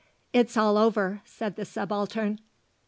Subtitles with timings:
[0.33, 2.39] "It's all over," said the Subaltern.